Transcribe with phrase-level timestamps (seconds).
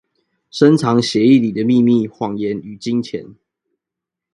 [0.49, 3.35] 深藏血液裡的祕密、謊言與金錢